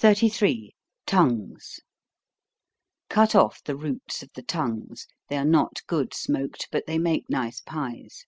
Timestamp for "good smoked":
5.86-6.66